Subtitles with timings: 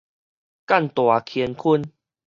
[0.03, 0.03] 幹
[0.95, 1.91] 大乾坤